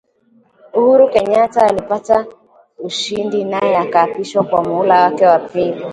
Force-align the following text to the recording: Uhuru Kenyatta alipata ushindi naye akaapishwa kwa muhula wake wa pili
Uhuru 0.77 1.03
Kenyatta 1.13 1.61
alipata 1.61 2.25
ushindi 2.87 3.43
naye 3.43 3.77
akaapishwa 3.77 4.43
kwa 4.43 4.63
muhula 4.63 5.01
wake 5.03 5.25
wa 5.25 5.39
pili 5.39 5.83